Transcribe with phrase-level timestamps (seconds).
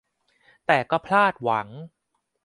[0.67, 1.67] แต่ก็พลาดหวัง